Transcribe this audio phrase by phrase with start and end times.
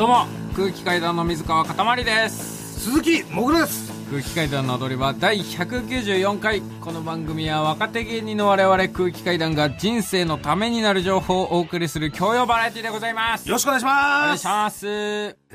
[0.00, 0.24] どうも。
[0.56, 2.80] 空気階段の水川かたまりです。
[2.88, 3.92] 鈴木もぐらです。
[4.08, 6.62] 空気階段の踊り場第194回。
[6.80, 13.46] この番組は若手芸人の我々空気階段が人生のためになる情報をお送りする教養バラエティでございます。
[13.46, 14.86] よろしくお願いしお願ますいします、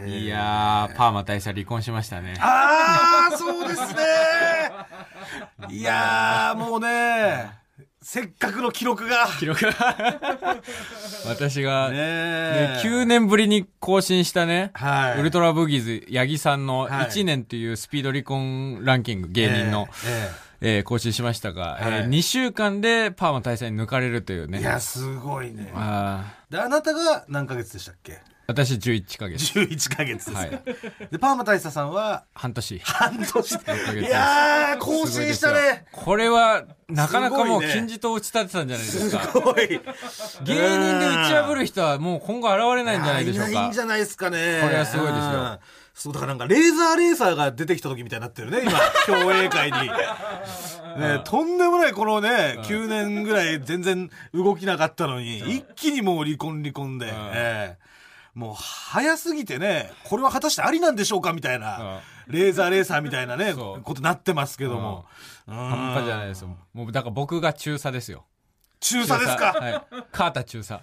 [0.05, 2.35] いやーパーマ大佐離婚しましたね。
[2.39, 4.03] ああそうですね。
[5.71, 7.64] いやーもうね
[8.07, 9.27] せっかくの記録が。
[9.39, 9.65] 記録
[11.25, 15.19] 私が、ねねえ9年ぶりに更新したね、はい。
[15.19, 16.89] ウルトラブギーズ八木さんのはい。
[17.07, 20.44] 1年というスピード離婚ランキング芸人の、ええー
[20.85, 21.81] 更新しましたが、はい。
[21.81, 24.59] え2週間でパーマ大佐に抜かれるというね。
[24.59, 25.71] えいやすごいね。
[25.75, 26.53] あー。
[26.53, 28.19] であなたが何ヶ月でしたっけ？
[28.47, 30.31] 私11ヶ月11ヶ月です。
[30.31, 30.49] か、はい。
[31.11, 32.25] でパーマ大佐さんは？
[32.35, 32.79] 半年。
[32.83, 35.85] 半年ヶ月いやー更新したね。
[35.91, 39.67] これはなかなかもう金字塔を打ち立てたんじゃないですすかごい。
[39.67, 39.89] 芸人
[40.45, 43.49] で打ち破る人はもう今後現れないんじゃないでしょうか。
[43.49, 44.59] いないんじゃないですかね。
[44.61, 45.23] これはすごいですよ。
[45.23, 45.59] うん。
[45.95, 48.71] そう、だからなんか、レーザーレーサーが出てきた時みたいになってるね、今、
[49.07, 49.89] 競泳界に。
[50.99, 57.85] ね、とんでもないこのね、9年ぐらい全然動きなかったのに、一気にもう離婚離婚で、ええ。
[58.33, 65.05] もう早すぎてね、これは果たしてありなんでしょうかみたいな、レーザーレーサーみたいなね、ことなってますけども。
[65.47, 66.57] 半半端じゃないですよ。
[66.73, 68.25] もうだから僕が中佐ですよ。
[68.81, 69.53] 中佐ですか。
[69.53, 69.81] はい。
[70.11, 70.81] カータ中佐。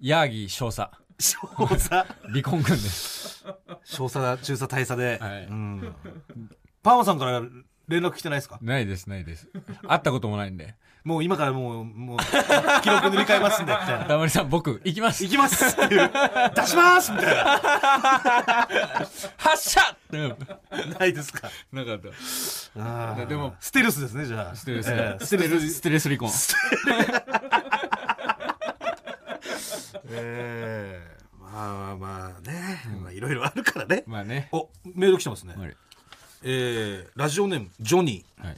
[0.00, 0.90] ヤーギー少佐
[1.20, 1.90] 少佐。
[2.28, 3.44] 離婚軍です。
[3.84, 5.18] 少佐、中佐大佐で。
[5.20, 5.44] はい。
[5.44, 5.94] うん。
[6.82, 7.42] パーマさんから
[7.88, 8.58] 連絡来てないですか？
[8.62, 9.48] ないですないです。
[9.86, 10.74] 会ったこともないんで。
[11.02, 12.18] もう今からもう、もう、
[12.82, 14.04] 記録塗り替えますんで、みたいな。
[14.04, 15.24] たまりさん僕行きます。
[15.24, 15.64] 行きます。
[15.64, 16.10] っていう。
[16.54, 17.60] 出しますみたいな。
[19.38, 19.80] 発射
[20.12, 20.36] うん
[20.98, 21.48] ないですか？
[21.72, 23.24] なかった。
[23.24, 24.54] でも、ステルスですね、じゃあ。
[24.56, 25.24] ステレス、ええ。
[25.24, 25.70] ステレス。
[25.70, 26.28] ステレス離婚
[30.10, 34.04] ええまあまあね、まあいろいろあるからね。
[34.06, 35.54] まあねお、メール来てますね。
[35.56, 35.76] はい
[36.42, 38.46] えー、ラジオネーム、ジョニー。
[38.46, 38.56] はい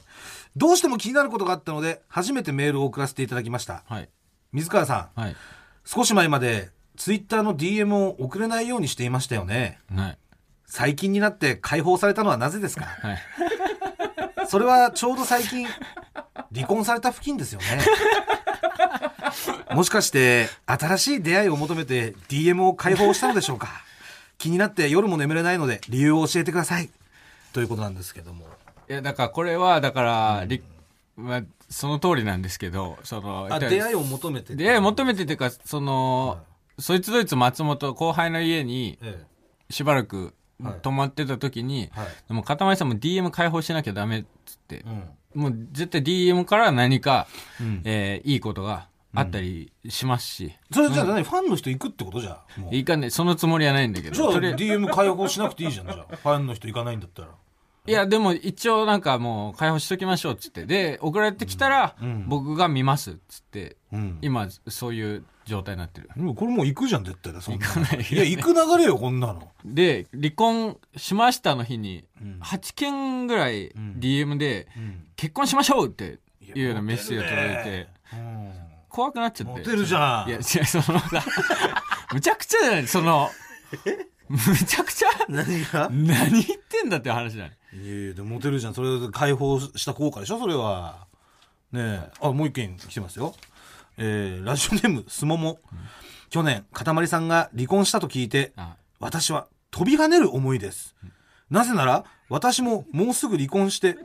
[0.55, 3.83] どうしても気になることがあったので、初めてメールを送らせていただきました。
[3.87, 4.09] はい
[4.51, 5.35] 水川さん、はい
[5.83, 9.79] 少し前まで、ツイッターの DM を送れないようにしていましたよね。
[9.93, 10.17] はい
[10.67, 12.85] 最近になって解放されたのはなぜですか？
[12.85, 13.17] はい
[14.47, 15.65] それはちょうど最近、
[16.53, 17.65] 離婚された付近ですよね。
[19.71, 23.69] もしかして、新しい出会いを求めて DM を解放したのでしょうか？
[24.37, 26.89] 気になって夜も眠れないので理由を教えてください。
[27.53, 28.45] ということなんですけども。
[28.89, 30.61] いやだからこれはだから、り
[31.15, 34.55] まあ、その通りなんですけどそのあ、出会いを求めて。
[34.55, 36.39] 出会いを求めてっていうかその、
[36.79, 39.23] そいつどいつ松本後輩の家にえ
[39.69, 44.89] しばらくはい泊まってた時に、はいでも片前さんも DM 開放しなきゃダメっつってえ。、
[45.35, 45.41] うん。
[45.41, 47.27] もう絶対 DM から何か、
[47.61, 52.75] うんえーいいことがあったりしますし、それじゃあ何、ファンの人行くってことじゃあもう。
[52.75, 54.15] いそのつもりはないんだけど。
[54.15, 54.63] じゃあとりあえず。
[54.63, 56.15] DM 解放しなくていいじゃん、じゃあ。
[56.15, 57.29] ファンの人行かないんだったら。
[57.85, 60.65] いやでも一応なんかもう開放しときましょうっつって。
[60.65, 62.25] で送られてきたら、うん。
[62.27, 63.75] 僕が見ますっつって。
[63.91, 64.19] うん。
[64.21, 66.09] 今そういう状態になってる。
[66.15, 67.41] でもこれもう行くじゃん、絶対だ。
[67.41, 69.51] そんな行かないいや、行く流れよ、こんなの。
[69.65, 72.39] で離婚しましたの日にうん。
[72.41, 73.99] 8件ぐらいん。
[73.99, 77.87] DM でうん結婚しましょうっていうようなメッセージが届いて。
[78.13, 78.62] うん
[78.93, 80.29] 怖くなっちゃってモテるじゃん。
[80.29, 81.23] いや違うそのさ
[82.13, 83.29] むちゃくちゃじゃないその
[84.29, 85.89] むちゃくちゃ何が？
[85.89, 88.75] 何言ってんだって話じゃないいやいや、でもモテるじゃん。
[88.75, 91.07] それで解放した効果でしょ、それは。
[91.71, 92.11] ねえ。
[92.21, 93.33] あ、もう一件来てますよ。
[93.97, 95.59] えー、ラジオネーム、すもも。
[96.29, 100.95] 去年、かたまりさんが離婚したと聞いて、あ私は飛び跳ねる思いです。
[101.49, 103.97] なぜなら、私ももうすぐ離婚して、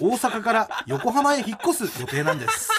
[0.00, 2.70] 大阪から横浜へ引っ越す予定なんです。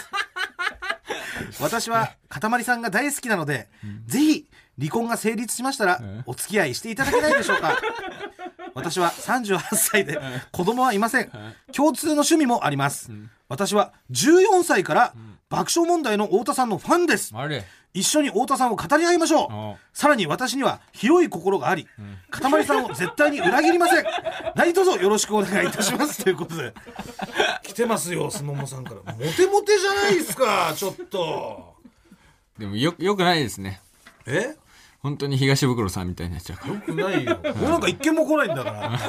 [1.59, 3.67] 私は、かたまりさんが大好きなので、
[4.05, 4.47] ぜひ、
[4.79, 7.77] 離婚が成立しましたらん、お付き合いしていただけないでしょうか。
[8.73, 10.19] 私は38歳で、
[10.51, 11.31] 子供はいません。
[11.73, 13.11] 共通の趣味もあります。
[13.49, 15.13] 私は14歳から
[15.49, 17.33] 爆笑問題の太田さんのファンです。
[17.93, 19.77] 一緒に太田さんを語り合いましょおう。
[19.91, 21.87] さらに私には広い心があり、
[22.29, 24.05] かたまりさんを絶対に裏切りません。
[24.55, 26.23] 何卒よろしくお願いいたします。
[26.23, 26.73] ということで。
[27.63, 29.13] 来てますよ、すももさんから。
[29.13, 31.75] モテモテじゃないですか、ちょっと。
[32.57, 33.81] でもよよくないですね
[34.25, 34.55] え？
[35.01, 37.39] 本当に東袋さんみたいになっちゃうからよくないよ。
[37.43, 38.99] 俺なんか一件も来ないんだから。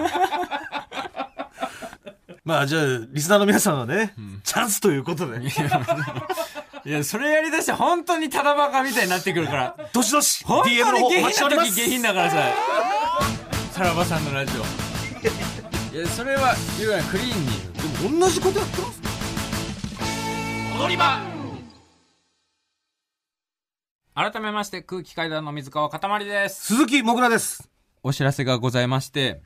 [2.45, 11.49] まあじゃあ、リスナーの皆さんはね、チャンスということで、いやそれやりだして本当にただバカみたいになってくるからどしどし、本当に下。
[11.49, 12.53] 品な時下品だからさ
[13.73, 14.63] さらばさんのラジオ
[15.97, 17.72] いやそれは言うよりクリーンに
[18.03, 19.01] 同じことやってます
[20.77, 21.21] 踊り場
[24.15, 26.67] 改めまして空気階段の水川かたまりです。
[26.67, 27.71] 鈴木もぐらです。
[28.03, 29.41] お知らせがございまして、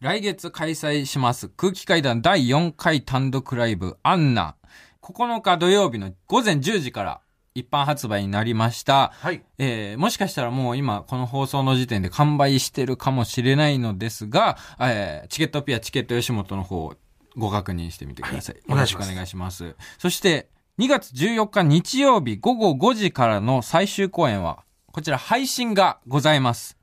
[0.00, 4.54] 来月開催します空気階段第4回単独ライブアンナ。
[5.00, 7.20] 9日土曜日の午前10時から
[7.54, 9.12] 一般発売になりました。
[9.16, 9.42] はい。
[9.58, 16.94] えーもしかしたらもう今この放送の時点で完売してるかもしれないのですが、えーチケットピア、チケット吉本の方
[17.36, 18.54] ご確認してみてください。
[18.54, 19.74] はいよろくお願いします。
[19.98, 20.48] そして
[20.78, 26.76] 2月14日日曜日午後5時からの最終公演はこちら配信がございます。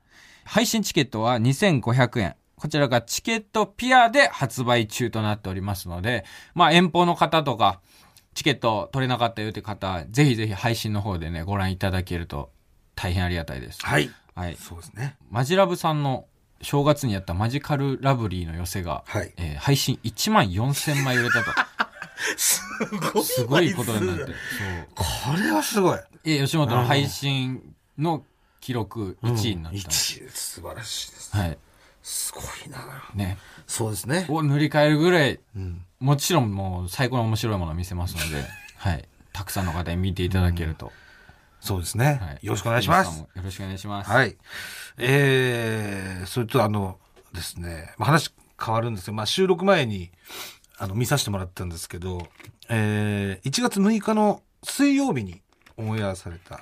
[0.44, 2.36] 配信チケットは2500円。
[2.56, 6.24] こちらがチケットピアで発売中となっておりますので、
[6.54, 7.80] まあ遠方の方とか、
[8.34, 12.50] チケット取れなかったよって方、ぜひぜひ配信の方でね、ご覧いただけると
[12.94, 13.78] 大変ありがたいです。
[13.80, 14.10] はい。
[14.34, 14.56] はい。
[14.56, 15.16] そうですね。
[15.30, 16.26] マジラブさんの
[16.62, 21.50] 正月にやったマジカルラブリーの寄せが、はいえー配信1万4000枚売れたと。
[22.36, 22.62] す
[23.12, 23.24] ごい。
[23.24, 24.34] すごいことになってる。
[24.96, 25.36] そう。
[25.36, 25.98] これはすごい。
[26.24, 28.24] えー吉本の配信の
[28.60, 29.78] 記録1位になった。
[29.78, 31.36] 1位素晴らしいです。
[31.36, 31.58] はい。
[32.02, 32.78] すごいな。
[33.14, 33.38] ね。
[33.66, 34.26] そうですね。
[34.28, 35.84] を塗り替えるぐらい、うん。
[35.98, 38.44] もちろんもう最高に面白いものを見せますので、
[38.76, 39.08] はい。
[39.32, 40.92] たくさんの方に見ていただけると。
[41.60, 42.18] そうですね。
[42.20, 42.38] はい。
[42.42, 44.10] よろしくお願いしますよろしくお願いします。
[44.10, 44.36] はい。
[44.98, 46.98] えー、それとあの
[47.32, 50.10] ですね、まあ、話変わるんですけど、まあ、収録前に
[50.78, 52.26] あの見させてもらったんですけど、
[52.68, 55.42] えー、1月6日の水曜日に
[55.76, 56.60] オンエアされた、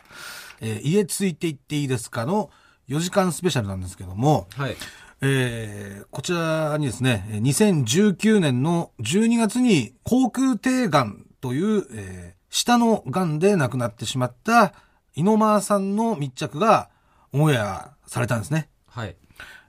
[0.61, 2.51] えー家ついて行っていいですかの
[2.89, 4.77] 4時間スペシャルなんですけども、はい。
[5.21, 14.73] えーこちらにですね、えー2019年の12月に口腔底がんという、えー舌のがんで亡くなってしまった
[15.19, 16.91] 猪間さんの密着が
[17.33, 18.69] オンエアされたんですね。
[18.87, 19.17] はい。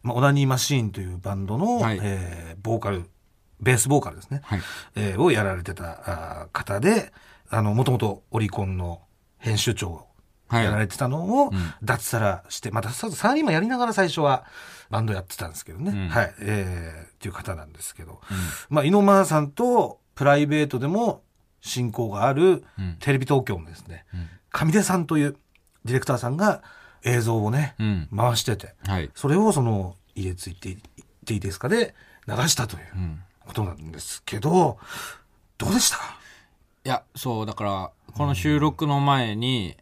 [0.03, 3.09] まあ、オナニーマシーンというバンドの、はいえーボーカル、
[3.59, 4.41] ベースボーカルですね。
[4.43, 4.61] はい。
[4.95, 7.11] えーをやられてたあー方で、
[7.49, 9.01] あの、もともとオリコンの
[9.37, 10.05] 編集長を
[10.47, 10.65] はい。
[10.65, 14.45] やられてたのをうん脱サラして、またサラリーマンやりながら最初は
[14.89, 15.91] バンドやってたんですけどね。
[15.91, 16.33] うんはい。
[16.41, 18.21] えーっていう方なんですけど。
[18.69, 21.23] まあ、猪間さんとプライベートでも
[21.61, 22.95] 親交があるうん。
[22.99, 24.29] テレビ東京のですね、うん。
[24.51, 25.35] 上出さんという
[25.85, 26.61] ディレクターさんが
[27.03, 28.09] 映像をね、うん。
[28.15, 29.09] 回してて、はい。
[29.15, 30.77] それをその家ついていっ
[31.25, 31.95] ていいですかで
[32.27, 33.21] 流したといううん。
[33.45, 34.77] ことなんですけど、
[35.57, 35.97] どうでした？
[35.97, 35.99] い
[36.83, 39.75] や、そう、だから、この収録の前に、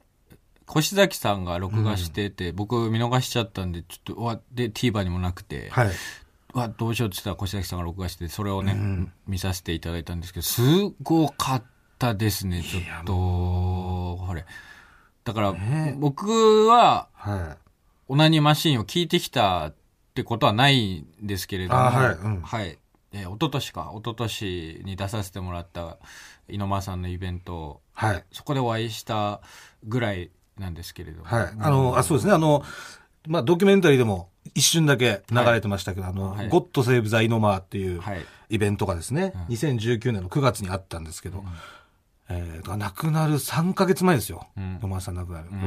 [0.70, 5.92] 越崎さんが録画してて、僕見逃しちゃったんで、ちょっと、うわ、で、TVer にもなくて、はい。
[6.78, 10.62] どうしようって言ったら越崎さんが録画してて、それをね、うん見させていただいたんですけど、す
[11.04, 11.64] ごかっ
[12.00, 13.14] たですね、ちょっと、
[14.18, 14.46] これ。
[15.24, 17.58] だから、ね僕は、は
[18.08, 19.74] オナニーマシーンを聞いてきたっ
[20.14, 22.78] てことはないんですけれども、あはいうんはい。
[23.12, 25.98] えー一昨年か、一昨年に出させてもらった
[26.48, 28.06] 猪間さんのイベント、い。
[28.06, 28.24] はい。
[28.32, 29.42] そこでお会いした
[29.84, 31.26] ぐらいなんですけれども。
[31.26, 31.54] はい。
[31.60, 32.34] あの、あ、そうですね。
[32.34, 32.64] あの、
[33.28, 38.26] まあ、ドキュメンタリーでも一瞬だけ流れてましたけど、あの、はいゴッドセーブ・ザ・イノマーっていうはい。
[38.50, 41.44] イベントがですね、うん2019年の9月にあったんですけど、
[42.30, 44.48] えー、亡くなる3ヶ月前ですよ。
[44.58, 45.48] うん野間さん亡くなる。
[45.52, 45.62] うん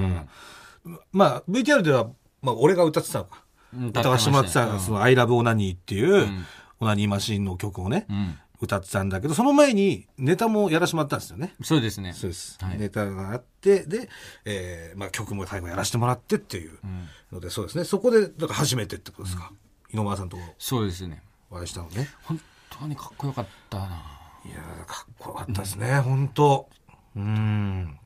[0.84, 2.08] うんまあ、VTR では、
[2.42, 3.44] まあ、俺が歌ってたのか。
[3.74, 6.44] うん歌わせてもらってたその、I love オナニーっていう、ん
[6.80, 8.38] オナニーマシーンの曲をね、うん。
[8.62, 11.54] 歌ってたんだけど、その前にネタもやらせてもらったんですよね。
[11.62, 12.12] そうですね。
[12.12, 12.58] そうです。
[12.62, 14.10] はいネタがあって、で、
[14.44, 17.84] えーまあ曲も最後やらせてもらってっていううんので、そうですね。
[17.84, 19.50] そこで、だから初めてってことですか？
[19.94, 21.22] 井上さんとそうですね。
[21.50, 22.08] お会いしたのね。
[22.24, 22.38] 本
[22.68, 24.19] 当にかっこよかったな。
[24.44, 26.68] いやーかっこよかったですね、本当
[27.16, 27.98] うん。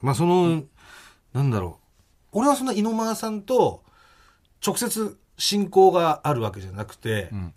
[0.00, 0.62] まあその、
[1.32, 1.78] なんだろ
[2.32, 2.38] う。
[2.38, 3.82] 俺はそんな井上さんと
[4.64, 7.54] 直接親交があるわけじゃなくて、うん。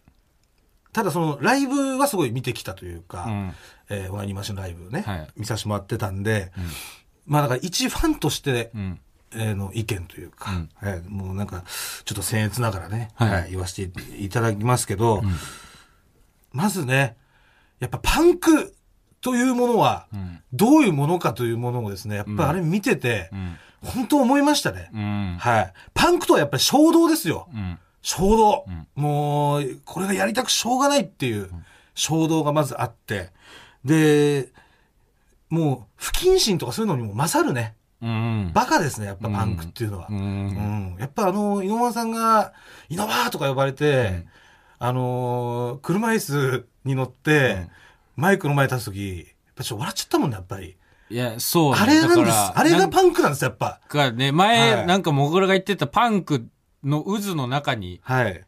[0.93, 3.53] ただそのライブはすごい見てきたというか、うん。
[3.89, 6.63] えーオナニーマシンライブね、はい見させてもらってたんで、うん
[7.27, 8.99] まあだから一ファンとして、うん。
[9.31, 11.63] えーの意見というか、うんはいもうなんか
[12.05, 15.25] ちょっと僭越ながらね、はいはい言わせていただきますけど、ん
[16.51, 17.15] まずね、
[17.79, 18.73] やっぱパンク
[19.21, 20.41] というものはうん。
[20.51, 23.57] どういうものかというものをですね、やっぱあれ見ててう、ん。
[23.81, 24.89] 本当思いましたね。
[24.93, 25.37] うん。
[25.39, 25.73] はい。
[25.93, 27.47] パンクとはやっぱり衝動ですよ。
[27.53, 27.79] うん。
[28.01, 28.65] 衝動。
[28.67, 31.49] うんもう、これがやりたくしょうがないっていう
[31.93, 33.29] 衝動がまずあって、
[33.85, 34.49] で、
[35.49, 37.75] もう、不謹慎とかそういうのにも勝るね。
[38.01, 38.51] うん。
[38.53, 40.07] バカですね、やっぱパンクっていうのは。
[40.09, 40.13] う。
[40.13, 40.95] うんん。
[40.99, 42.53] やっぱあの、井上さんが、
[42.89, 44.25] 井上とか呼ばれて、
[44.79, 47.67] あのー車椅子に乗って、
[48.15, 50.77] マイクの前に立つとき、やっぱちょっと笑っちゃったもんね、やっぱり。
[51.11, 52.37] いや、そうね、あれなんです。
[52.55, 53.81] あれがパンクなんです、やっぱ。
[53.87, 56.47] かね、前、はいなんかモグラが言ってたパンク
[56.83, 58.45] の渦の中にはい。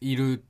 [0.00, 0.44] いる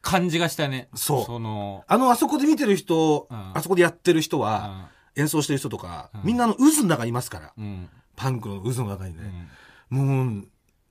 [0.00, 0.88] 感じがしたね。
[0.94, 7.52] そうその、あの、あそこで見てる人、うんあそこでやってる人は、あ演奏してる人とか、うんみんなあの渦の中にいますから。
[7.56, 7.88] うん。
[8.16, 9.48] パンクの渦の中にね、
[9.90, 10.44] もう、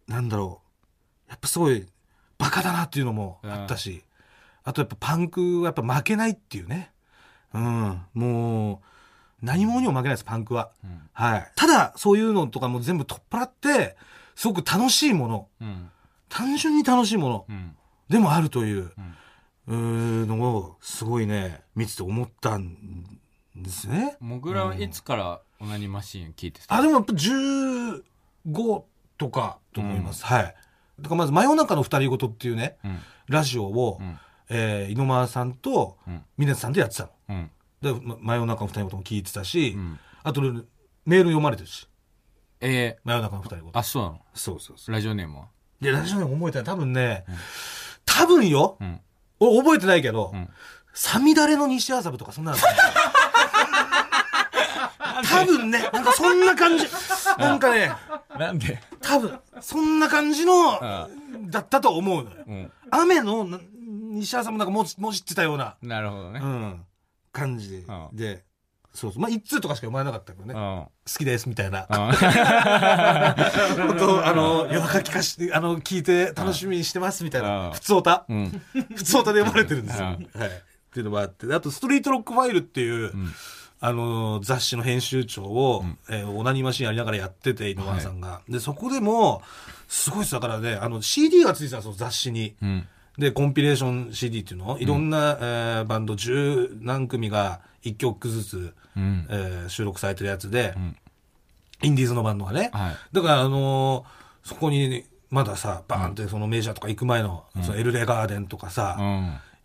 [0.08, 0.62] なんだろ
[1.28, 1.30] う。
[1.30, 1.88] やっぱすごい、
[2.44, 4.04] バカだなっていうのもあったし、
[4.64, 6.92] あとやっぱパンクはやっぱ負けないっていうね。
[7.54, 8.02] うん。
[8.14, 8.82] も
[9.42, 10.72] う、何者にも負けないです、パンクは。
[10.84, 11.52] うんはい。
[11.56, 13.96] ただ、そういうのとかも全部取っ払って、
[14.36, 15.90] すごく楽しいもの、うん
[16.30, 17.76] 単純に楽しいものうん
[18.10, 18.92] でもあるという、
[19.68, 22.76] うんうーのを、すごいね、見てて思ったん
[23.56, 24.18] ですね。
[24.20, 26.76] もぐらはいつからオナニーマシーン聞いてた？
[26.76, 28.84] あ、でもやっぱ15
[29.18, 30.26] とかと思います。
[30.26, 30.56] はい。
[31.00, 33.00] だからまず、真夜中の二人ごとっていうね、うん。
[33.28, 34.20] ラジオを、うん。
[34.50, 36.22] えー猪間さんとうん。
[36.38, 37.10] 峰さんでやってたの。
[37.30, 37.52] うん。
[37.82, 40.00] で、ま真夜中の二人ごとも聞いてたし、うん。
[40.24, 40.64] あと、メー
[41.06, 41.88] ル読まれてるし、
[42.62, 43.80] え真夜中の二人ごー、と。
[43.80, 44.22] あそうなの？
[44.34, 44.94] そうそうそう。
[44.94, 45.48] ラジオネームは？
[45.82, 46.64] で、ラジオで覚えてない。
[46.66, 47.26] 多分ね、
[48.06, 48.78] 多分よ、
[49.40, 50.50] 覚えてないけど、うん。
[50.94, 52.58] サミダレの西麻布とかそんなの。
[55.24, 56.86] 多分ね、なんかそんな感じ。
[57.38, 57.92] なんかね、
[58.38, 58.82] なんで？
[59.02, 61.08] 多分、そんな感じの、あ
[61.48, 62.38] だったと思うのよ。
[62.48, 63.60] うん雨のな
[64.12, 66.86] 西麻布もなんかもじもじってたような、なるほどねうん、
[67.32, 68.46] 感じでうんで、
[68.94, 69.22] そうそう。
[69.22, 70.54] まあ、一通とかしか読まれなかったけどね。
[70.54, 70.88] う好ん
[71.18, 71.88] きです、みたいな。
[71.90, 71.98] うん
[73.88, 77.72] 本当あの、夜中聞かして、あの、聞いて楽しみにしてます、みたいうんな。
[77.72, 78.62] 普通歌うん
[78.96, 80.06] 普通歌で読まれてるんですよ。
[80.36, 80.50] うはい。
[80.50, 80.52] っ
[80.94, 81.48] ていうのもあって。
[81.48, 83.34] であと、ストリートロックファイルっていう、ん
[83.86, 85.98] あの、雑誌の編集長を、ん。
[86.10, 88.42] えーオナニーマシンやりながらやってて、井上さんが。
[88.48, 89.42] で、そこでも、
[89.90, 90.32] すごいです。
[90.32, 92.56] だからね、あの、CD がついてたんですよ、雑誌に。
[92.62, 92.88] うん。
[93.18, 94.80] で、コンピレーション CD っていうの？
[94.80, 99.28] いろんな、えーバンド十何組が一曲ずつ、うん。
[99.30, 100.96] えー収録されてるやつで、ん。
[101.82, 102.70] インディーズのバンドがね。
[102.74, 102.96] はい。
[103.12, 108.98] だから、あのーそこに、まださ、バーンってそのメジャーとか行く前の、そのエルレガーデンとかさ、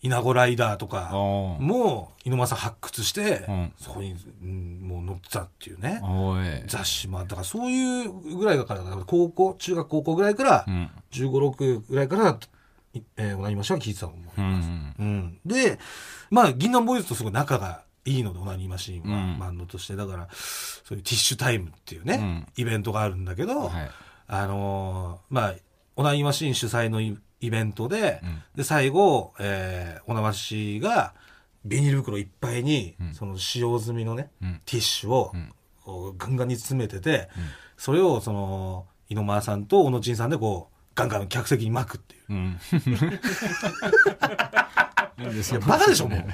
[0.03, 3.73] うんイナゴライダーとか、もう、井上さん発掘して、うん。
[3.81, 6.01] そこに、うんもう載ってたっていうね。
[6.69, 10.91] 雑誌もあだからそういうぐらいだから、高校、中学高校ぐらいから、うん。
[11.11, 12.39] 15、6ぐらいから、
[12.95, 14.41] いえー、オナニーマシンは聞いてたと思う。
[14.41, 15.41] うんうん。
[15.45, 15.81] で、
[16.31, 19.39] まあ、銀杏ボーイズとすごい仲がいいので、オナニーマシンは、うん。
[19.41, 19.97] バンドとして。
[19.97, 22.47] だから、そういうティッシュタイムっていうね、うん。
[22.57, 23.91] イベントがあるんだけど、はい。
[24.29, 25.55] あのーまあ、
[25.97, 31.15] オナニーマシン主催のイイベントで、うんで、最後、えー、オナマシが、
[31.65, 35.53] ビニール袋いっぱいに、うんその使用済みのね、うんティッシュを、うん
[35.85, 37.45] こうガンガンに詰めてて、うん
[37.77, 42.23] それを、その、井ノ間さんと小野珍さんでこう、ガンガン客席に巻くっていう。
[42.31, 42.59] うん
[45.19, 45.23] い
[45.55, 46.25] やバカでしょ、もう。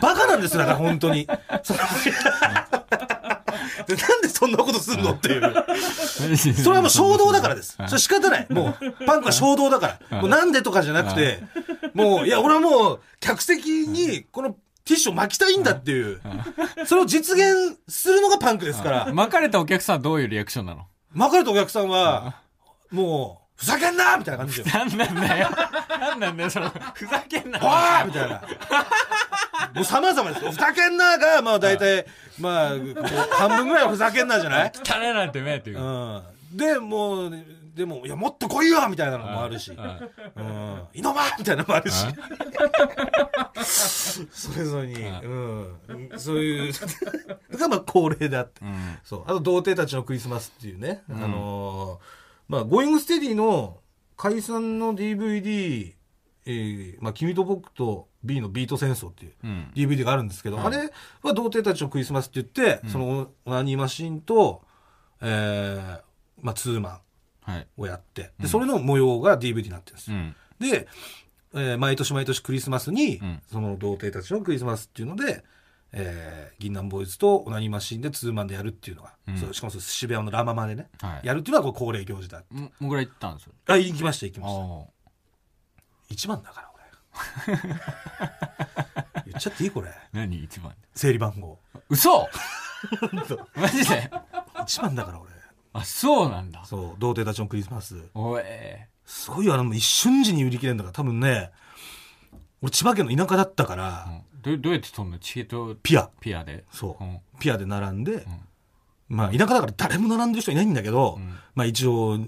[0.00, 1.26] バカなんですよ、だから本当に。
[3.86, 5.42] でなんでそんなことすんのっていう。
[6.62, 7.76] それはもう衝動だからです。
[7.86, 8.46] それ仕方ない。
[8.50, 10.20] もう、パンクは衝動だから。
[10.20, 11.40] もうなんでとかじゃなくて、
[11.94, 14.50] もう、いや、俺はもう、客席にこの
[14.84, 16.20] ティッシュを巻きたいんだっていう、
[16.86, 20.86] それを実現するのがパンクですから、巻かれたお客さんはどういうリアクションなの？
[21.14, 22.36] 巻かれたお客さんは、
[22.90, 24.70] もう、ふざけんなみたいな感じで。
[24.70, 25.48] なんなんだよ。
[25.88, 27.58] なんなんだよ、その、ふざけんな。
[27.58, 28.42] おーみたいな。
[29.74, 30.50] もう様々ですよ。
[30.50, 32.06] ふざけんなが、まあ大体、
[32.40, 32.68] まあ、
[33.38, 34.72] 半分ぐらいはふざけんなじゃない？
[34.84, 35.80] 汚ねなんてめえっていう。
[35.80, 36.22] うん。
[36.56, 37.32] で、もう、
[37.74, 39.70] でも、いや、もっと来いよみたいなのもあるし。
[39.70, 39.84] うん
[40.36, 40.82] うん。
[40.92, 42.06] 井の間みたいなのもあるし。
[44.30, 45.78] それぞれに、うん。
[46.16, 46.86] そういう、だか
[47.58, 48.60] らまあ恒例であって。
[48.62, 49.22] うんそう。
[49.24, 51.02] あと、童貞たちのクリスマスっていうね。
[51.08, 52.21] あのー
[52.52, 53.80] まあ、 GOING STEADY の
[54.18, 55.94] 解散の DVD、
[56.44, 60.76] えーまあ、君と僕と B のビート戦争っていううん DVD があるんですけど、はいあれ
[61.22, 64.62] は童貞たちのクリスマスって言って、そのオナニーマシンと、
[65.22, 66.00] えー
[66.42, 67.00] まあ、ツーマ
[67.44, 67.66] はい。
[67.78, 70.16] ンをやって、で、それの模様が DVD になってるんですよ。
[70.18, 70.34] うん。
[70.60, 70.86] で、
[71.54, 75.42] えー毎年毎年クリスマスに、うんその童貞たちのクリスマスっていうので、
[75.94, 81.26] えー、銀杏ボーイズとオナニーマシンでツーマンでやるっていうのが、うんそうしかも渋谷のラママでね、はい。
[81.26, 82.42] やるっていうのはこう恒例行事だ。
[82.50, 83.52] ももぐら行ったんですよ。
[83.66, 84.62] あ、行きました行きました。
[84.62, 84.84] あ
[86.08, 86.82] 一番だから、俺。
[89.26, 89.88] 言っちゃっていいこれ。
[89.90, 89.92] あ。
[90.12, 90.74] 何一番。
[90.94, 91.58] 整理番号。
[91.88, 92.28] 嘘
[93.54, 94.10] マジで？
[94.62, 95.30] 一番だから、俺。
[95.74, 96.64] あ、そうなんだ。
[96.64, 97.96] そう、童貞たちのクリスマス。
[98.14, 98.42] おい。
[99.04, 101.50] すごいよ、あの、一瞬時に売り切れるんだから、多分ね、
[102.62, 106.10] 俺千葉県の田舎だったから、うんどどうやって取んのチケットピア。
[106.20, 106.64] ピアで？
[106.72, 108.26] そう、うんピアで並んで、
[109.08, 112.18] まあ田舎だから誰も並んでる人いないんだけど、んまあ一応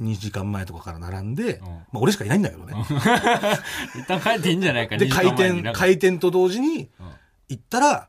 [0.00, 2.74] 2時間前とかから並んで、んまあ俺しかいないんだけどね。
[3.96, 7.10] 一旦帰っていいんじゃないかで、2時開店、開店と同時にうん
[7.48, 8.08] 行ったら、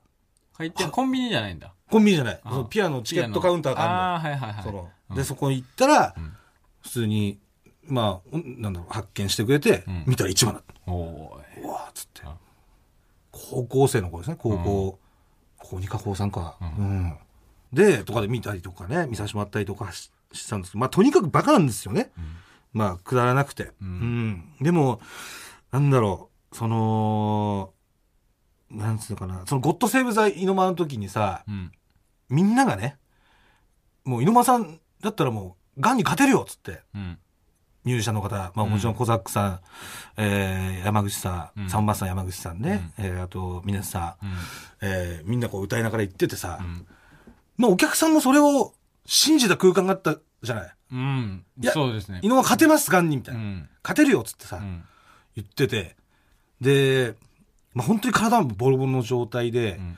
[0.53, 1.73] 開店コンビニじゃないんだ。
[1.89, 2.39] コンビニじゃない。
[2.43, 4.29] あそのピアのチケットカウンターがあるの。
[4.31, 4.63] あはいはいはい。
[4.63, 6.13] そのうんで、そこに行ったら、ん
[6.81, 7.39] 普通に、
[7.85, 10.91] まあ、うんなんだろう、発見してくれて、ん見たら一番だった。
[10.91, 12.35] おーいうわーっつってあ。
[13.49, 14.99] 高校生の子ですね、高校、
[15.57, 16.57] 高2か高3か。
[16.61, 17.17] うん。
[17.71, 22.11] で、とかで見たりとかね、見させてもらったりとかししたんですけど、まあとにかくバカなんですよね。
[22.73, 23.63] まあくだらなくて。
[23.63, 24.55] ううんん。
[24.61, 24.99] でも、
[25.71, 27.73] なんだろう、その、
[28.69, 31.71] なんつうのかな、そのゴッドセーブ・ザ・イノマの時にさ、うん。
[32.29, 32.97] みんながね、
[34.03, 36.81] もう猪間さんだったらもう、ガンに勝てるよっつって、
[37.87, 37.91] うん。
[37.91, 39.59] ミュージシャンの方、まあもちろんコザックさん、
[40.17, 44.33] えー、山口さん、うんサンバさん山口さんね、えーあと、峰さん、うん。
[44.81, 46.85] えーみんなこう歌いながら言っててさ、うん。
[47.57, 48.73] まあお客さんもそれを
[49.05, 50.73] 信じた空間があったじゃない。
[50.91, 52.19] うんいやそうですね。
[52.23, 53.41] 猪間勝てます、ガンにみたいな。
[53.41, 53.69] うん。
[53.83, 54.83] 勝てるよっつってさ、うん。
[55.35, 55.95] 言ってて、
[56.61, 57.15] で、
[57.73, 59.97] まあ本当に体もボロボロの状態で、うん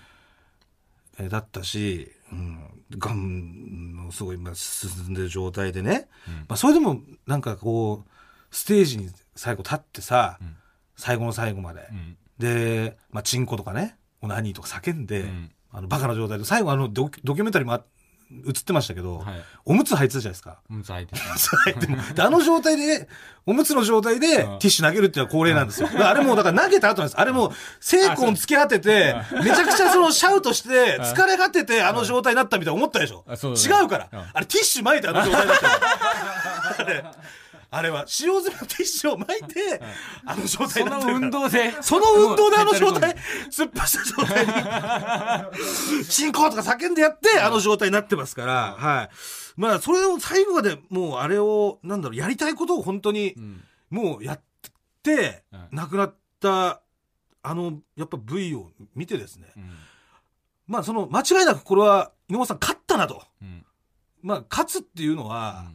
[1.19, 6.34] えーだったし、うん、がんのすごいまあ進んでる状態でね、うん。
[6.36, 8.10] まあ、それでもなんかこう
[8.55, 10.55] ステージに最後立ってさ、うん。
[10.96, 12.17] 最後の最後まで、うん。
[12.39, 15.51] で、まあ、チンコとかねオナニーとか叫んで、うん。
[15.72, 17.84] あのバカな状態で最後あのドキドキュメンタリーもあ
[18.31, 19.25] 映ってましたけど、はい。
[19.65, 20.59] おむつ履いてたじゃないですか。
[20.69, 21.21] おむつ履いて る。
[21.21, 23.09] はいでもであの状態で、
[23.45, 25.89] おむつの状態でテうんィッシュ投げるっていうのは恒例なんですよ。
[26.00, 27.19] あれもう、だから投げた後なんです。
[27.19, 33.25] あれもう、精魂つけ果てて、めちゃくちゃそのシャウトして、疲れ果ててあの状態になったみたいな思ったでしょ。
[33.27, 34.19] 違うからうん。
[34.33, 35.71] あれティッシュ巻いてあの状態だったよ
[36.79, 37.03] あれ、
[37.72, 39.80] あれは使用済みのティッシュを巻いて、
[40.26, 41.74] あの状態そのになってるから運動で。
[41.82, 43.16] その運動であの状態、
[43.52, 49.10] 突っ走った状態に、 進行とか叫んでやって、あの状態になってますから、はい。
[49.56, 53.64] まあ、それを最後までもうあれを、なんだろう、やりたいことを本当にう、ん。
[53.90, 54.42] もうやっ
[55.04, 56.82] てうん、亡くなった、
[57.42, 59.78] あの、やっぱ V を見てですね、うん。
[60.68, 63.24] まあ、その、間違いなくこれは、井上さん勝ったなと。
[63.42, 63.66] うん。
[64.22, 65.72] まあ、勝つっていうのは、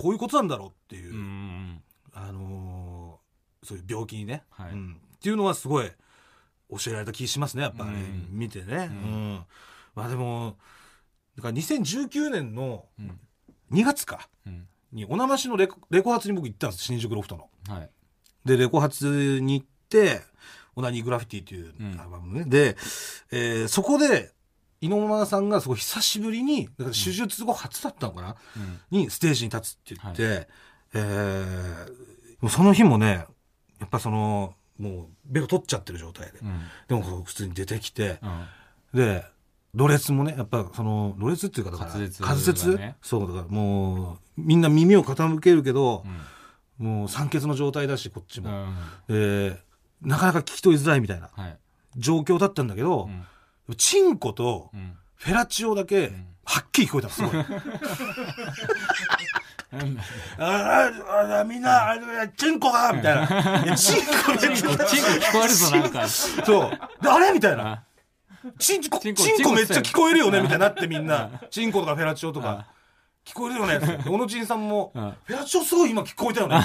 [0.00, 1.82] こういうことなんだろうっていうう、ん。
[2.12, 5.90] あのーそういう病気にね、はいうん、っていうのはすごい
[6.70, 9.44] 教えられた気しますねやっぱり、うん見てね、ううんん
[9.94, 10.56] まあでも
[11.36, 13.20] だから2019年のうん。
[13.70, 14.66] 2月かうん。
[14.92, 17.50] におなましのレコレコ発に僕行ったんです新宿ロフトの。
[17.68, 17.90] はい。
[18.46, 20.22] でレコ発に行って
[20.74, 22.76] 「オナニーグラフィティ」っていううんアルバムね、で、
[23.30, 24.32] えーそこで
[24.80, 28.36] 井上さんがすごい久しぶりにだから手術後初だったのかな、
[28.90, 28.98] うん。
[28.98, 30.48] にステージに立つって言って、
[30.94, 31.92] えー
[32.40, 33.26] もうその日もね、
[33.78, 36.38] やっぱその、もうベロ取っちゃってる状態で。
[36.38, 36.60] うん。
[36.88, 38.18] でも普通に出てきて、
[38.94, 38.98] うん。
[38.98, 39.24] で、
[39.74, 42.94] ろれつもね、やっぱその、ろれつっていうかだから、滑舌滑舌？
[43.02, 46.02] そう、だからもう、みんな耳を傾けるけど
[46.80, 46.86] う、ん。
[46.86, 48.50] もう酸欠の状態だし、こっちも。
[48.50, 48.76] うん。
[49.10, 49.56] えー
[50.00, 51.58] なかなか聞き取りづらいみたいなはい。
[51.98, 53.22] 状況だったんだけどう、ん。
[53.74, 54.96] チンコとうん。
[55.16, 57.30] フェラチオだけん、はっきり聞こえたの、すごい。
[60.38, 61.96] あああみんな、あ
[62.36, 63.62] チンコがみたいな。
[63.64, 66.08] いやチンコめっちゃチンコ聞こえるぞ、なんか。
[66.08, 66.70] そう。
[67.02, 67.32] であれ？
[67.32, 67.72] みたいな。
[67.72, 67.82] あ
[68.58, 71.30] チンコ、チンコめっちゃ聞こえるよねみたいになってみんな。
[71.50, 72.66] チンコとかフェラチオとか。
[73.30, 76.56] 聞こえるよね小野ちんさんも、 うんフェラチオすごい今聞こえたよね。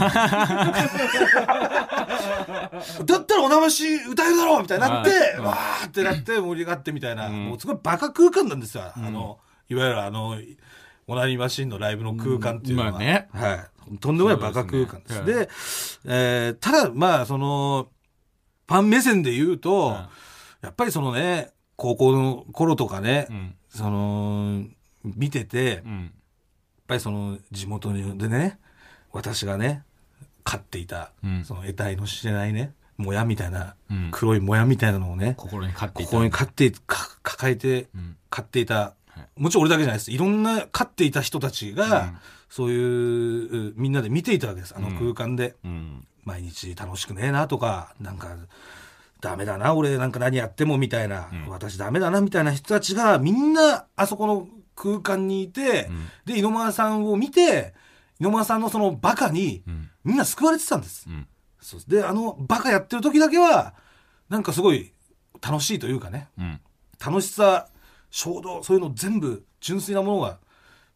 [3.06, 8.92] だったらおなまし歌えるだろうみたいになって、うんわーってなって盛り上がってみたいな、うんもうすごいバカ空間なんですよ。
[8.96, 10.38] あの、いわゆるあの、
[11.08, 12.88] オナニーマシンのライブの空間っていうのは。
[12.90, 13.54] うんまあねは
[13.94, 13.98] い。
[14.00, 15.16] とんでもないバカ空間です。
[15.16, 15.50] そうで
[16.06, 17.88] えーただ、まあ、その、
[18.68, 20.08] ファン目線で言うと、うん
[20.62, 23.56] やっぱりそのね、高校の頃とかね、うん。
[23.70, 24.64] その、
[25.04, 25.84] 見てて。
[26.88, 28.60] ぱりその地元でね、
[29.12, 29.84] 私がね、
[30.44, 36.12] 飼っていた、うんその得体の知れないね、もやみたいな、うん黒いもやみたいなのをね、心に勝っていた。
[36.12, 36.72] ここに飼って
[37.24, 38.18] 抱えて、うん。
[38.30, 40.12] 飼っていた、はいもちろん俺だけじゃないです。
[40.12, 42.18] いろんな飼っていた人たちが、うん
[42.48, 44.74] そういう、みんなで見ていたわけです。
[44.78, 45.56] あの空間で。
[45.66, 46.08] うん。
[46.24, 48.36] 毎日楽しくねえなとか、なんか、
[49.22, 57.74] ダメだな、俺なんか何やってもみたいな、うん私ダメだなみたいな人たちがみんなあそこの空間にいて、うんで、井上間さんを見て、
[58.20, 59.90] 井上間さんのそのバカにうん。
[60.04, 61.08] みんな救われてたんです。
[61.10, 61.28] うん。
[61.60, 63.74] そうで、あのバカやってる時だけは、
[64.30, 64.94] なんかすごい
[65.42, 66.62] 楽しいというかね、うん。
[67.04, 67.68] 楽しさ、
[68.12, 70.40] 衝動、そういうの全部純粋なものが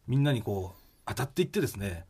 [0.06, 2.04] みんなにこう当たっていってですね、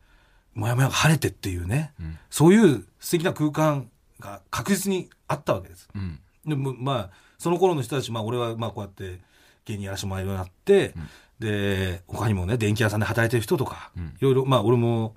[0.53, 2.19] もやもやが晴れてっていうね、うん。
[2.29, 5.89] そういう素敵な空間が確実にあったわけです。
[5.95, 6.19] うん。
[6.45, 9.19] でもまあその頃の人たち、まあ、俺はまあこうやって
[9.65, 10.93] 芸人やらせてもらえるようになって、
[11.41, 15.15] で他にもね電気屋さんで働いてる人とか、うんいろいろまあ俺も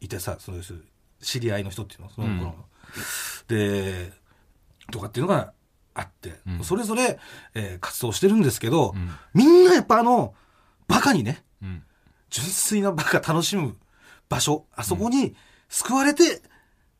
[0.00, 0.62] いてさそういう
[1.20, 2.54] 知り合いの人っていうのその頃の、
[3.46, 4.12] で
[4.90, 5.52] とかっていうのが
[5.94, 7.18] あって、うんそれぞれ、
[7.54, 10.34] えー活動してるんですけど、うんみんなやっぱあの
[10.88, 11.82] バカにねうん。
[12.30, 13.76] 純粋なバカ楽しむ
[14.28, 15.36] 場所あそこに
[15.68, 16.42] 救われて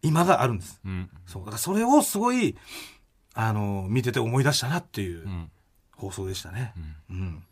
[0.02, 0.80] 今があるんです。
[0.84, 1.10] うん。
[1.26, 1.42] そう。
[1.42, 2.56] だからそれをすごい、
[3.34, 5.50] あの、見てて思い出したなっていううん。
[5.96, 6.74] 放送でしたね。
[7.10, 7.42] うん。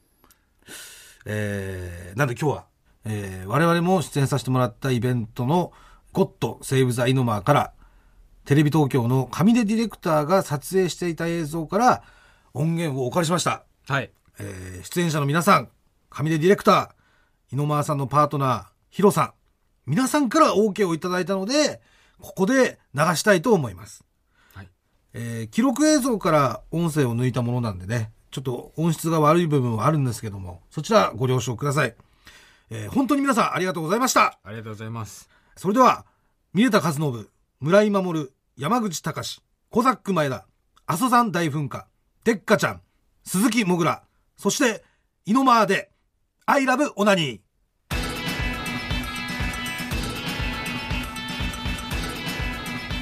[1.24, 2.66] えー、なんで今日は、
[3.04, 5.72] えー、我々も出演させてもらったイベントの
[6.12, 7.72] ゴッドセーブ・ザ・イノマーから、
[8.44, 12.02] テレビ東京の上出ディレクターが撮影していた映像から
[12.52, 13.64] 音源をお借りしました。
[13.88, 14.10] はい。
[14.38, 15.68] えー出演者の皆さん、
[16.10, 19.32] 上出ディレクター、井ノ間さんのパートナー、ヒロさん、
[19.86, 21.80] 皆さんから OK をいただいたので、
[22.20, 24.04] ここで流したいと思います。
[24.54, 24.68] はい
[25.14, 31.94] えー記録映像から音声を抜いたものなんでね、ちょっと音質が悪い部分はあるんですけども、そちらご了承ください。
[32.68, 34.40] えー本当に皆さんありがとうございました。
[34.42, 35.30] ありがとうございます。
[35.54, 36.04] それでは、
[36.52, 37.28] 三重田和信、
[37.60, 40.46] 村井守、山口隆、小ザック前田、
[40.86, 41.86] 阿蘇山大噴火、
[42.24, 42.80] てっかちゃん、
[43.22, 44.02] 鈴木もぐら、
[44.36, 44.82] そして、
[45.26, 45.92] 井ノ間で、
[46.46, 47.40] I love オナニー。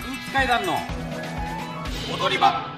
[0.04, 0.74] 空気階段の
[2.14, 2.71] 踊り場。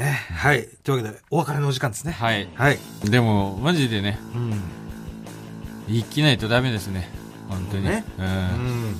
[0.00, 0.26] ね。
[0.34, 0.68] はい。
[0.82, 2.12] というわけで、お別れのお時間ですね。
[2.12, 2.48] はい。
[2.54, 2.78] はい。
[3.04, 4.62] でも、マジでね、うん。
[5.88, 7.08] 生きないとダメですね。
[7.48, 7.84] 本当に。
[7.84, 8.96] ねうん。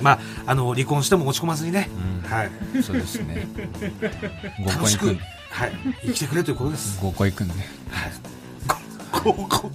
[0.00, 1.88] まあ、あの、離婚しても落ち込まずにね。
[2.22, 2.50] うんはい。
[2.82, 3.48] そうですね。
[4.66, 5.16] 楽しく
[5.50, 5.72] はい。
[6.04, 7.00] 生きてくれということです。
[7.00, 7.54] 合コン行くんで。
[9.12, 9.70] 高校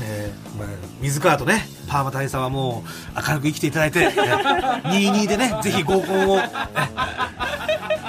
[0.00, 0.68] えーまあ、
[1.00, 2.84] 水川とねパーマ大佐はも
[3.16, 6.50] う明るく生きていただいて22でねぜひ合コンを、ね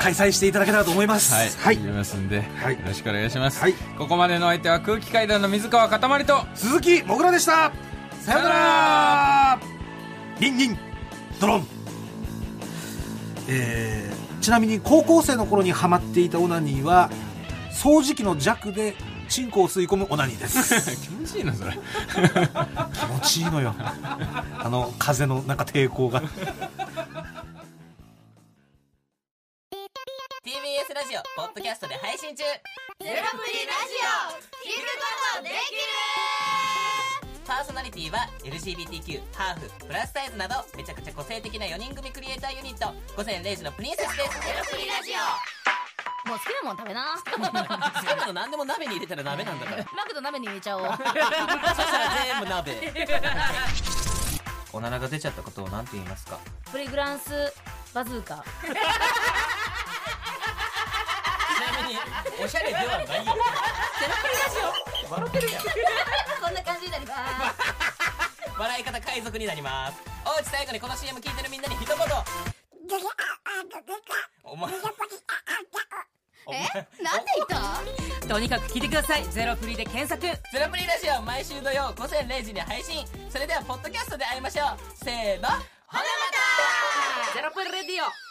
[0.05, 1.33] 開催していただけたらと思います。
[1.57, 1.75] はい。
[1.75, 1.83] はい。
[1.91, 2.75] ますんで、はい。
[2.75, 3.59] よろしくお願いします。
[3.59, 3.73] はい。
[3.97, 7.71] ここまでのお相手は空気階段の水川かたまりと、鈴木もぐらでした。
[8.21, 9.59] さようなら。
[10.39, 10.77] リンリン
[11.41, 11.67] ドロン。
[13.47, 17.09] えーちなみに高校生の頃にハマっていたオナニーは
[17.71, 18.93] 掃除機の弱で
[19.29, 20.95] チンコを吸い込むオナニーです。
[21.01, 21.71] 気持ちいいな、それ。
[21.73, 21.79] 気
[23.05, 23.75] 持ちいいのよ。
[23.77, 26.21] あの風のなんか抵抗が。
[26.21, 26.29] TBS
[30.93, 32.43] ラジオポッドキャストで配信中。
[32.43, 32.57] ゼロ
[33.05, 33.95] プリラジ
[34.31, 34.65] オ。
[34.65, 35.03] 聞くこ
[35.37, 35.57] とできる
[37.45, 42.93] パーソナリティは LGBTQ ハーフプラスサイズなどめちゃくちゃ個性的な4人組クリエイターユニット。
[43.15, 44.41] 午前0時のプリンセスです。
[44.47, 45.11] ゼロプリラジ
[45.71, 45.74] オ
[46.25, 47.15] もう好きなもん食べな。
[47.15, 47.37] 好き
[48.17, 49.85] なの何でも鍋に入れたら鍋なんだから。
[49.95, 50.85] マクド鍋に入れちゃおう。
[50.87, 51.13] そしたら
[52.25, 52.93] 全部鍋。
[54.73, 56.37] おならが出ちゃったことを何て言いますか？
[56.71, 57.53] プリグランス
[57.93, 58.43] バズーカ。
[58.63, 58.67] ち
[61.71, 61.99] なみに
[62.43, 63.07] おしゃれではないよ。
[63.07, 64.57] ゼロプリラジ
[65.07, 65.13] オ。
[65.13, 65.63] 笑ってるやん。
[65.63, 65.69] こ
[66.49, 67.21] んな感じになります。
[68.57, 70.01] 笑い方海賊になります。
[70.25, 71.95] おうち最後にこの CM 聞いてるみんなに一言。
[74.43, 74.71] お前
[76.45, 77.47] お前なんで言っ
[78.21, 78.27] た？
[78.27, 79.25] とにかく聞いてください。
[79.29, 80.21] ゼロプリで検索。
[80.21, 80.29] ゼ
[80.59, 83.05] ロプリラジオ毎週土曜午前0時に配信。
[83.29, 84.77] それではポッドキャストで会いましょう。
[85.03, 85.47] せーの。
[85.47, 86.03] ほなま
[87.29, 87.33] た。
[87.33, 88.24] ゼロプリレディオ